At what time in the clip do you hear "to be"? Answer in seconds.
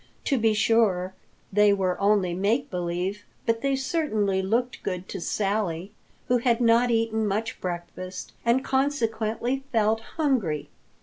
0.23-0.55